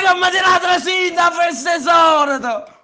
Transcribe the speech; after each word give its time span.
che 0.00 0.08
ho 0.08 0.16
matinato 0.16 0.66
la 0.66 0.78
sindaco 0.78 1.36
per 1.36 1.52
stesordo! 1.52 2.77